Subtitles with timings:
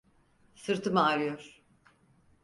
[0.55, 1.61] Sırtım ağrıyor.